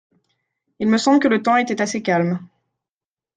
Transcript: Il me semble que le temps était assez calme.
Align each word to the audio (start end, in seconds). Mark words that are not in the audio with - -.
Il 0.79 0.87
me 0.87 0.97
semble 0.97 1.19
que 1.19 1.27
le 1.27 1.43
temps 1.43 1.57
était 1.57 1.79
assez 1.79 2.01
calme. 2.01 2.39